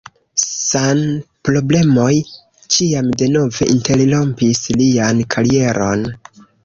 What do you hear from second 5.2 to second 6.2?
karieron.